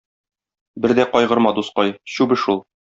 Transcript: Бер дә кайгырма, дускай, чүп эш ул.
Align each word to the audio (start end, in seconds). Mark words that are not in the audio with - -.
Бер 0.85 0.95
дә 1.01 1.07
кайгырма, 1.13 1.55
дускай, 1.61 1.97
чүп 2.17 2.39
эш 2.41 2.51
ул. 2.57 2.69